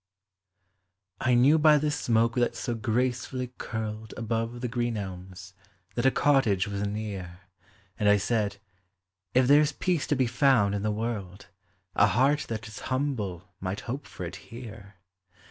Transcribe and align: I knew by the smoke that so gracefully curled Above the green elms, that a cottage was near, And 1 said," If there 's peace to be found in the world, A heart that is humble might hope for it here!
I 1.19 1.35
knew 1.35 1.59
by 1.59 1.77
the 1.77 1.91
smoke 1.91 2.33
that 2.33 2.55
so 2.55 2.73
gracefully 2.73 3.53
curled 3.59 4.15
Above 4.17 4.61
the 4.61 4.67
green 4.67 4.97
elms, 4.97 5.53
that 5.93 6.07
a 6.07 6.09
cottage 6.09 6.67
was 6.67 6.87
near, 6.87 7.41
And 7.99 8.09
1 8.09 8.17
said," 8.17 8.57
If 9.35 9.47
there 9.47 9.63
's 9.63 9.71
peace 9.73 10.07
to 10.07 10.15
be 10.15 10.25
found 10.25 10.73
in 10.73 10.81
the 10.81 10.89
world, 10.89 11.49
A 11.95 12.07
heart 12.07 12.47
that 12.49 12.67
is 12.67 12.79
humble 12.89 13.53
might 13.59 13.81
hope 13.81 14.07
for 14.07 14.25
it 14.25 14.37
here! 14.37 14.95